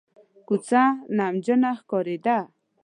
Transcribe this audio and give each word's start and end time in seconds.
کوڅه 0.47 0.83
نمجنه 1.17 1.71
ښکارېده. 1.79 2.37